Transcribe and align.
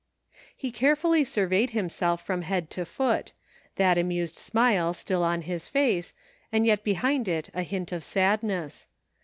(He 0.57 0.71
carefully 0.71 1.23
surveyed 1.23 1.69
himself 1.77 2.25
from 2.25 2.41
head 2.41 2.71
to 2.71 2.85
foot, 2.85 3.33
that 3.75 3.99
amused 3.99 4.35
smile 4.35 4.93
still 4.93 5.23
on 5.23 5.43
his 5.43 5.67
face, 5.67 6.15
and 6.51 6.65
yet 6.65 6.83
behind 6.83 7.27
it 7.27 7.51
a 7.53 7.61
hint 7.61 7.91
of 7.91 8.03
sadness. 8.03 8.87